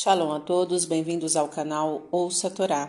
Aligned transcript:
Shalom 0.00 0.32
a 0.32 0.38
todos, 0.38 0.84
bem-vindos 0.84 1.34
ao 1.34 1.48
canal 1.48 2.06
Ouça 2.12 2.48
Torá. 2.48 2.88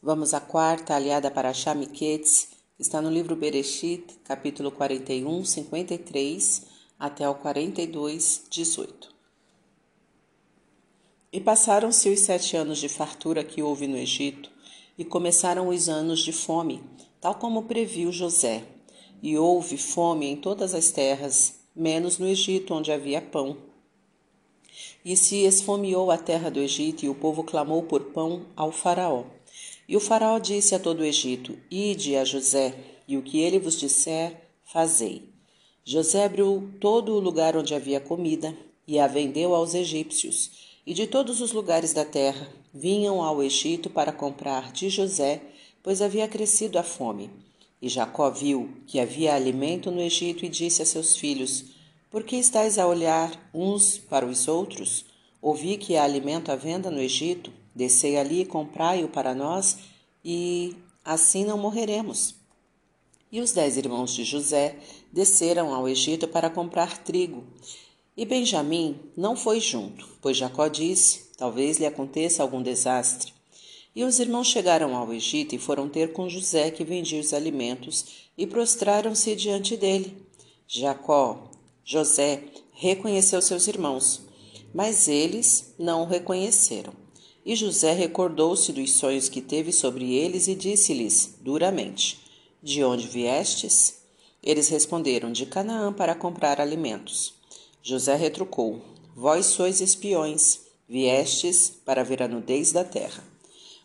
Vamos 0.00 0.32
à 0.32 0.38
quarta 0.38 0.94
aliada 0.94 1.28
para 1.28 1.52
Shamiquetz, 1.52 2.50
que 2.76 2.82
está 2.82 3.02
no 3.02 3.10
livro 3.10 3.34
Bereshit, 3.34 4.20
capítulo 4.22 4.70
41, 4.70 5.44
53 5.44 6.62
até 6.96 7.28
o 7.28 7.34
42, 7.34 8.44
18. 8.48 9.12
E 11.32 11.40
passaram-se 11.40 12.08
os 12.08 12.20
sete 12.20 12.56
anos 12.56 12.78
de 12.78 12.88
fartura 12.88 13.42
que 13.42 13.60
houve 13.60 13.88
no 13.88 13.96
Egito, 13.96 14.48
e 14.96 15.04
começaram 15.04 15.66
os 15.66 15.88
anos 15.88 16.20
de 16.20 16.30
fome, 16.32 16.84
tal 17.20 17.34
como 17.34 17.64
previu 17.64 18.12
José. 18.12 18.62
E 19.20 19.36
houve 19.36 19.76
fome 19.76 20.26
em 20.26 20.36
todas 20.36 20.72
as 20.72 20.92
terras, 20.92 21.56
menos 21.74 22.16
no 22.16 22.28
Egito, 22.28 22.74
onde 22.74 22.92
havia 22.92 23.20
pão 23.20 23.73
e 25.04 25.16
se 25.16 25.44
esfomeou 25.44 26.10
a 26.10 26.16
terra 26.16 26.50
do 26.50 26.60
Egito, 26.60 27.04
e 27.04 27.08
o 27.08 27.14
povo 27.14 27.44
clamou 27.44 27.82
por 27.82 28.04
pão 28.12 28.46
ao 28.56 28.72
Faraó. 28.72 29.24
E 29.88 29.96
o 29.96 30.00
Faraó 30.00 30.38
disse 30.38 30.74
a 30.74 30.78
todo 30.78 31.00
o 31.00 31.04
Egito: 31.04 31.58
Ide 31.70 32.16
a 32.16 32.24
José, 32.24 32.74
e 33.06 33.16
o 33.16 33.22
que 33.22 33.38
ele 33.38 33.58
vos 33.58 33.78
disser, 33.78 34.48
fazei. 34.64 35.28
José 35.84 36.24
abriu 36.24 36.70
todo 36.80 37.14
o 37.14 37.20
lugar 37.20 37.56
onde 37.56 37.74
havia 37.74 38.00
comida, 38.00 38.56
e 38.86 38.98
a 38.98 39.06
vendeu 39.06 39.54
aos 39.54 39.74
egípcios. 39.74 40.72
E 40.86 40.92
de 40.92 41.06
todos 41.06 41.40
os 41.40 41.52
lugares 41.52 41.92
da 41.92 42.04
terra 42.04 42.48
vinham 42.72 43.22
ao 43.22 43.42
Egito 43.42 43.88
para 43.88 44.12
comprar 44.12 44.72
de 44.72 44.90
José, 44.90 45.42
pois 45.82 46.02
havia 46.02 46.28
crescido 46.28 46.78
a 46.78 46.82
fome. 46.82 47.30
E 47.80 47.88
Jacó 47.88 48.30
viu 48.30 48.70
que 48.86 48.98
havia 48.98 49.34
alimento 49.34 49.90
no 49.90 50.00
Egito 50.00 50.44
e 50.44 50.48
disse 50.48 50.80
a 50.80 50.86
seus 50.86 51.16
filhos: 51.16 51.73
por 52.14 52.22
que 52.22 52.36
estáis 52.36 52.78
a 52.78 52.86
olhar 52.86 53.50
uns 53.52 53.98
para 53.98 54.24
os 54.24 54.46
outros? 54.46 55.04
Ouvi 55.42 55.76
que 55.76 55.96
há 55.96 56.04
alimento 56.04 56.52
à 56.52 56.54
venda 56.54 56.88
no 56.88 57.00
Egito. 57.00 57.52
Descei 57.74 58.16
ali 58.16 58.42
e 58.42 58.46
comprai-o 58.46 59.08
para 59.08 59.34
nós, 59.34 59.78
e 60.24 60.76
assim 61.04 61.44
não 61.44 61.58
morreremos. 61.58 62.36
E 63.32 63.40
os 63.40 63.50
dez 63.50 63.76
irmãos 63.76 64.14
de 64.14 64.22
José 64.22 64.76
desceram 65.12 65.74
ao 65.74 65.88
Egito 65.88 66.28
para 66.28 66.48
comprar 66.48 66.98
trigo. 66.98 67.42
E 68.16 68.24
Benjamim 68.24 68.96
não 69.16 69.34
foi 69.34 69.58
junto, 69.58 70.08
pois 70.22 70.36
Jacó 70.36 70.68
disse: 70.68 71.32
Talvez 71.36 71.78
lhe 71.78 71.86
aconteça 71.86 72.44
algum 72.44 72.62
desastre. 72.62 73.32
E 73.92 74.04
os 74.04 74.20
irmãos 74.20 74.46
chegaram 74.46 74.94
ao 74.94 75.12
Egito 75.12 75.56
e 75.56 75.58
foram 75.58 75.88
ter 75.88 76.12
com 76.12 76.28
José, 76.28 76.70
que 76.70 76.84
vendia 76.84 77.20
os 77.20 77.34
alimentos, 77.34 78.28
e 78.38 78.46
prostraram-se 78.46 79.34
diante 79.34 79.76
dele. 79.76 80.16
Jacó 80.68 81.50
José 81.84 82.44
reconheceu 82.72 83.42
seus 83.42 83.68
irmãos, 83.68 84.22
mas 84.72 85.06
eles 85.06 85.74
não 85.78 86.02
o 86.02 86.06
reconheceram. 86.06 86.94
E 87.44 87.54
José 87.54 87.92
recordou-se 87.92 88.72
dos 88.72 88.94
sonhos 88.94 89.28
que 89.28 89.42
teve 89.42 89.70
sobre 89.70 90.14
eles 90.14 90.48
e 90.48 90.54
disse-lhes 90.54 91.36
duramente: 91.42 92.18
De 92.62 92.82
onde 92.82 93.06
viestes? 93.06 94.02
Eles 94.42 94.70
responderam: 94.70 95.30
De 95.30 95.44
Canaã 95.44 95.92
para 95.92 96.14
comprar 96.14 96.58
alimentos. 96.58 97.34
José 97.82 98.16
retrucou: 98.16 98.80
Vós 99.14 99.44
sois 99.44 99.82
espiões, 99.82 100.60
viestes 100.88 101.70
para 101.84 102.02
ver 102.02 102.22
a 102.22 102.28
nudez 102.28 102.72
da 102.72 102.82
terra. 102.82 103.22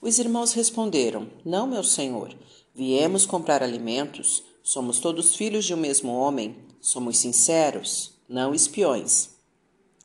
Os 0.00 0.18
irmãos 0.18 0.52
responderam: 0.52 1.30
Não, 1.44 1.64
meu 1.64 1.84
senhor, 1.84 2.34
viemos 2.74 3.24
comprar 3.24 3.62
alimentos. 3.62 4.42
Somos 4.64 4.98
todos 4.98 5.36
filhos 5.36 5.64
de 5.64 5.74
um 5.74 5.76
mesmo 5.76 6.12
homem. 6.12 6.56
Somos 6.84 7.16
sinceros, 7.16 8.12
não 8.28 8.54
espiões. 8.54 9.30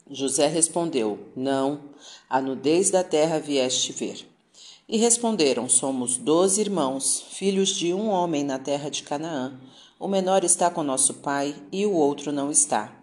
José 0.09 0.47
respondeu: 0.47 1.19
Não, 1.35 1.81
a 2.29 2.39
nudez 2.39 2.89
da 2.89 3.03
terra 3.03 3.37
vieste 3.37 3.91
ver. 3.91 4.25
E 4.87 4.95
responderam: 4.95 5.67
Somos 5.67 6.15
doze 6.15 6.61
irmãos, 6.61 7.25
filhos 7.31 7.75
de 7.75 7.93
um 7.93 8.07
homem 8.07 8.45
na 8.45 8.57
terra 8.57 8.89
de 8.89 9.03
Canaã. 9.03 9.59
O 9.99 10.07
menor 10.07 10.45
está 10.45 10.69
com 10.69 10.81
nosso 10.81 11.15
pai 11.15 11.53
e 11.69 11.85
o 11.85 11.91
outro 11.91 12.31
não 12.31 12.49
está. 12.49 12.97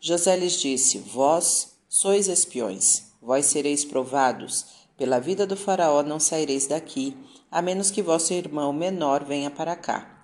José 0.00 0.36
lhes 0.36 0.60
disse: 0.60 0.98
Vós 0.98 1.72
sois 1.88 2.28
espiões, 2.28 3.06
vós 3.20 3.46
sereis 3.46 3.84
provados. 3.84 4.66
Pela 4.96 5.18
vida 5.18 5.44
do 5.44 5.56
Faraó 5.56 6.04
não 6.04 6.20
saireis 6.20 6.68
daqui, 6.68 7.16
a 7.50 7.60
menos 7.60 7.90
que 7.90 8.02
vosso 8.02 8.32
irmão 8.32 8.72
menor 8.72 9.24
venha 9.24 9.50
para 9.50 9.74
cá. 9.74 10.15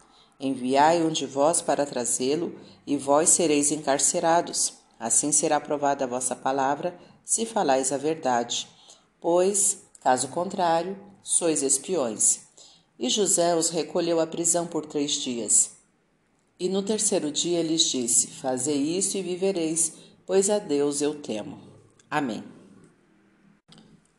Enviai 0.45 1.05
um 1.05 1.11
de 1.11 1.25
vós 1.25 1.63
para 1.63 1.87
trazê-lo, 1.87 2.53
e 2.85 2.97
vós 2.97 3.29
sereis 3.29 3.71
encarcerados. 3.71 4.73
Assim 4.99 5.31
será 5.31 5.61
provada 5.61 6.05
a 6.05 6.09
vossa 6.09 6.35
palavra, 6.35 6.99
se 7.25 7.47
falais 7.47 7.93
a 7.93 7.97
verdade. 7.97 8.67
Pois, 9.21 9.85
caso 10.03 10.27
contrário, 10.29 10.99
sois 11.23 11.63
espiões. 11.63 12.41
E 12.99 13.09
José 13.09 13.55
os 13.55 13.71
recolheu 13.71 14.19
à 14.19 14.27
prisão 14.27 14.67
por 14.67 14.85
três 14.85 15.13
dias. 15.13 15.71
E 16.59 16.69
no 16.69 16.83
terceiro 16.83 17.31
dia 17.31 17.63
lhes 17.63 17.83
disse: 17.83 18.27
Fazei 18.27 18.77
isso 18.77 19.17
e 19.17 19.23
vivereis, 19.23 19.93
pois 20.27 20.51
a 20.51 20.59
Deus 20.59 21.01
eu 21.01 21.15
temo. 21.15 21.61
Amém. 22.11 22.43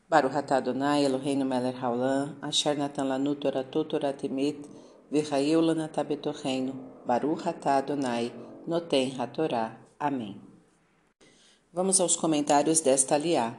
Baruch 0.08 0.36
atah 0.36 0.56
Adonai 0.56 1.04
Eloheinu 1.04 1.44
melech 1.44 1.78
haolam, 1.78 2.36
asher 2.40 2.76
natan 2.76 3.04
lanu 3.04 3.34
toratot 3.34 3.88
toratemet, 3.88 4.73
Virraeu 5.14 5.60
Lanatabetorreino, 5.60 6.74
Baruch 7.06 7.48
Atah 7.48 7.76
Adonai, 7.76 8.34
Noten 8.66 9.14
Hatorá. 9.16 9.78
Amém. 9.96 10.40
Vamos 11.72 12.00
aos 12.00 12.16
comentários 12.16 12.80
desta 12.80 13.14
aliá. 13.14 13.56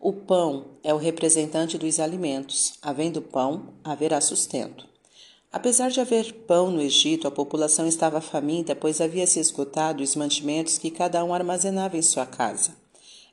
O 0.00 0.12
pão 0.12 0.72
é 0.82 0.92
o 0.92 0.96
representante 0.96 1.78
dos 1.78 2.00
alimentos. 2.00 2.80
Havendo 2.82 3.22
pão, 3.22 3.74
haverá 3.84 4.20
sustento. 4.20 4.84
Apesar 5.52 5.88
de 5.88 6.00
haver 6.00 6.32
pão 6.48 6.72
no 6.72 6.82
Egito, 6.82 7.28
a 7.28 7.30
população 7.30 7.86
estava 7.86 8.20
faminta, 8.20 8.74
pois 8.74 9.00
havia 9.00 9.24
se 9.28 9.38
esgotado 9.38 10.02
os 10.02 10.16
mantimentos 10.16 10.78
que 10.78 10.90
cada 10.90 11.22
um 11.22 11.32
armazenava 11.32 11.96
em 11.96 12.02
sua 12.02 12.26
casa. 12.26 12.74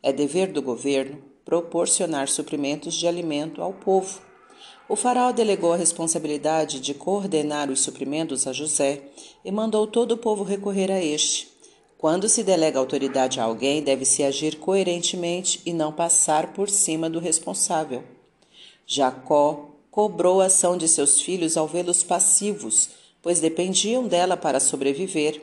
É 0.04 0.14
dever 0.14 0.52
do 0.52 0.62
governo 0.62 1.20
proporcionar 1.44 2.28
suprimentos 2.28 2.94
de 2.94 3.08
alimento 3.08 3.60
ao 3.60 3.74
povo. 3.74 4.29
O 4.90 4.96
faraó 4.96 5.32
delegou 5.32 5.72
a 5.72 5.78
responsabilidade 5.78 6.80
de 6.80 6.96
coordenar 6.96 7.70
os 7.70 7.80
suprimentos 7.82 8.48
a 8.48 8.52
José 8.52 9.04
e 9.46 9.52
mandou 9.52 9.86
todo 9.86 10.14
o 10.14 10.18
povo 10.18 10.44
recorrer 10.44 10.92
a 10.92 11.00
este. 11.00 11.48
Quando 11.96 12.28
se 12.28 12.42
delega 12.42 12.80
autoridade 12.80 13.40
a 13.40 13.44
alguém, 13.44 13.84
deve-se 13.84 14.24
agir 14.24 14.56
coerentemente 14.56 15.62
e 15.64 15.74
não 15.74 15.92
passar 15.92 16.54
por 16.54 16.72
cima 16.72 17.08
do 17.08 17.20
responsável. 17.20 18.04
Jacó 18.88 19.70
cobrou 19.92 20.42
a 20.42 20.46
ação 20.46 20.76
de 20.76 20.88
seus 20.88 21.22
filhos 21.22 21.56
ao 21.56 21.68
vê-los 21.68 22.02
passivos, 22.02 22.90
pois 23.22 23.40
dependiam 23.40 24.08
dela 24.08 24.36
para 24.36 24.60
sobreviver. 24.60 25.40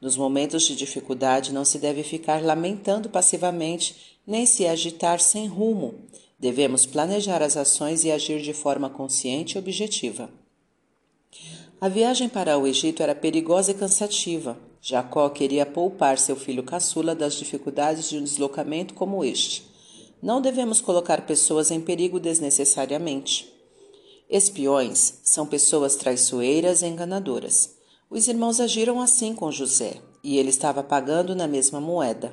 Nos 0.00 0.16
momentos 0.16 0.62
de 0.62 0.74
dificuldade, 0.74 1.52
não 1.52 1.66
se 1.66 1.78
deve 1.78 2.02
ficar 2.02 2.42
lamentando 2.42 3.10
passivamente, 3.10 4.16
nem 4.26 4.46
se 4.46 4.66
agitar 4.66 5.20
sem 5.20 5.46
rumo. 5.46 5.96
Devemos 6.38 6.84
planejar 6.84 7.42
as 7.42 7.56
ações 7.56 8.04
e 8.04 8.10
agir 8.10 8.42
de 8.42 8.52
forma 8.52 8.90
consciente 8.90 9.56
e 9.56 9.58
objetiva. 9.58 10.30
A 11.80 11.88
viagem 11.88 12.28
para 12.28 12.58
o 12.58 12.66
Egito 12.66 13.02
era 13.02 13.14
perigosa 13.14 13.70
e 13.70 13.74
cansativa. 13.74 14.58
Jacó 14.80 15.28
queria 15.28 15.66
poupar 15.66 16.18
seu 16.18 16.36
filho 16.36 16.62
caçula 16.62 17.14
das 17.14 17.34
dificuldades 17.34 18.08
de 18.08 18.18
um 18.18 18.24
deslocamento 18.24 18.94
como 18.94 19.24
este. 19.24 19.66
Não 20.22 20.40
devemos 20.40 20.80
colocar 20.80 21.26
pessoas 21.26 21.70
em 21.70 21.80
perigo 21.80 22.20
desnecessariamente. 22.20 23.52
Espiões 24.28 25.20
são 25.22 25.46
pessoas 25.46 25.96
traiçoeiras 25.96 26.82
e 26.82 26.86
enganadoras. 26.86 27.76
Os 28.10 28.28
irmãos 28.28 28.60
agiram 28.60 29.00
assim 29.00 29.34
com 29.34 29.50
José, 29.50 30.00
e 30.22 30.38
ele 30.38 30.50
estava 30.50 30.82
pagando 30.82 31.34
na 31.34 31.46
mesma 31.46 31.80
moeda. 31.80 32.32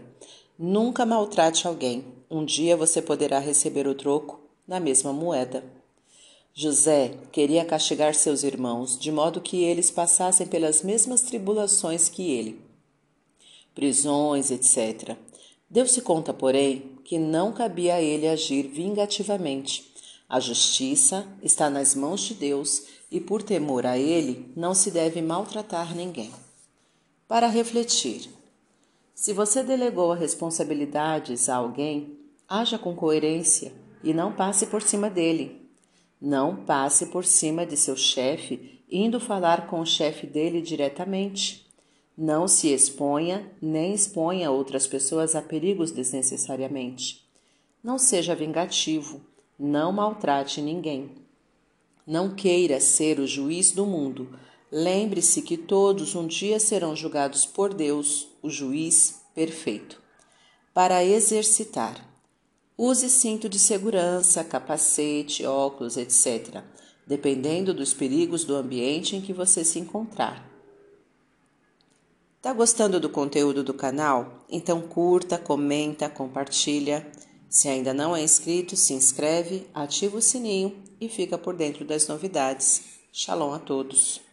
Nunca 0.58 1.04
maltrate 1.04 1.68
alguém. 1.68 2.06
Um 2.30 2.46
dia 2.46 2.78
você 2.78 3.02
poderá 3.02 3.40
receber 3.40 3.88
o 3.88 3.96
troco 3.96 4.40
na 4.68 4.80
mesma 4.80 5.12
moeda. 5.12 5.64
José 6.54 7.18
queria 7.32 7.66
castigar 7.66 8.14
seus 8.14 8.44
irmãos 8.44 8.98
de 8.98 9.12
modo 9.12 9.42
que 9.42 9.64
eles 9.64 9.90
passassem 9.90 10.46
pelas 10.46 10.84
mesmas 10.84 11.22
tribulações 11.22 12.08
que 12.08 12.32
ele. 12.32 12.62
Prisões, 13.74 14.52
etc. 14.52 15.18
Deu-se 15.68 16.00
conta, 16.02 16.32
porém, 16.32 17.00
que 17.04 17.18
não 17.18 17.52
cabia 17.52 17.96
a 17.96 18.02
ele 18.02 18.28
agir 18.28 18.68
vingativamente. 18.68 19.92
A 20.30 20.40
justiça 20.40 21.28
está 21.42 21.68
nas 21.68 21.96
mãos 21.96 22.22
de 22.22 22.36
Deus 22.36 22.84
e, 23.10 23.20
por 23.20 23.42
temor 23.42 23.88
a 23.88 23.98
ele, 23.98 24.52
não 24.56 24.76
se 24.76 24.92
deve 24.92 25.20
maltratar 25.20 25.96
ninguém. 25.96 26.32
Para 27.28 27.48
refletir, 27.48 28.30
se 29.16 29.32
você 29.32 29.64
delegou 29.64 30.14
responsabilidades 30.14 31.48
a 31.48 31.56
alguém, 31.56 32.18
haja 32.48 32.78
com 32.78 32.96
coerência 32.96 33.72
e 34.04 34.14
não 34.14 34.34
passe 34.34 34.68
por 34.68 34.82
cima 34.82 35.10
dele. 35.10 35.62
Não 36.20 36.56
passe 36.56 37.08
por 37.08 37.24
cima 37.24 37.66
de 37.66 37.78
seu 37.78 37.96
chefe 37.96 38.82
indo 38.92 39.20
falar 39.20 39.68
com 39.68 39.80
o 39.80 39.86
chefe 39.86 40.28
dele 40.28 40.62
diretamente. 40.62 41.66
Não 42.18 42.48
se 42.48 42.70
exponha 42.70 43.52
nem 43.62 43.94
exponha 43.94 44.52
outras 44.52 44.86
pessoas 44.86 45.36
a 45.36 45.42
perigos 45.42 45.92
desnecessariamente. 45.92 47.24
Não 47.84 47.98
seja 47.98 48.36
vingativo, 48.36 49.22
não 49.60 49.92
maltrate 49.92 50.62
ninguém. 50.62 51.12
Não 52.06 52.34
queira 52.36 52.80
ser 52.80 53.20
o 53.20 53.28
juiz 53.28 53.72
do 53.72 53.86
mundo. 53.86 54.38
Lembre-se 54.72 55.42
que 55.42 55.58
todos 55.58 56.16
um 56.16 56.28
dia 56.28 56.60
serão 56.60 56.96
julgados 56.96 57.46
por 57.46 57.74
Deus, 57.74 58.28
o 58.44 58.50
juiz 58.50 59.22
perfeito. 59.34 60.00
Para 60.74 61.04
exercitar, 61.04 62.06
use 62.78 63.10
cinto 63.10 63.48
de 63.48 63.58
segurança, 63.58 64.44
capacete, 64.44 65.46
óculos, 65.46 65.96
etc., 65.98 66.62
dependendo 67.08 67.74
dos 67.74 67.94
perigos 67.94 68.44
do 68.44 68.56
ambiente 68.56 69.16
em 69.16 69.22
que 69.22 69.34
você 69.34 69.64
se 69.64 69.80
encontrar. 69.80 70.48
Tá 72.42 72.52
gostando 72.52 73.00
do 73.00 73.10
conteúdo 73.10 73.64
do 73.64 73.74
canal? 73.74 74.46
Então 74.50 74.82
curta, 74.82 75.38
comenta, 75.38 76.10
compartilha. 76.10 77.10
Se 77.50 77.70
ainda 77.70 77.94
não 77.94 78.14
é 78.14 78.22
inscrito, 78.22 78.76
se 78.76 78.94
inscreve, 78.94 79.66
ativa 79.74 80.18
o 80.18 80.22
sininho 80.22 80.76
e 81.00 81.08
fica 81.08 81.38
por 81.38 81.56
dentro 81.56 81.86
das 81.86 82.08
novidades. 82.08 82.84
Shalom 83.14 83.54
a 83.54 83.60
todos. 83.60 84.33